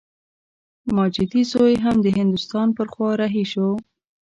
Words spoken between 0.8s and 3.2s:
ماجتي زوی هم د هندوستان پر خوا